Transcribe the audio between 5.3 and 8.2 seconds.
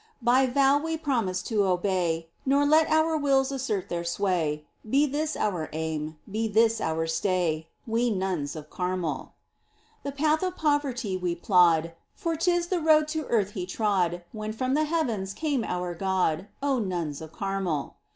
our aim, be this our stay. We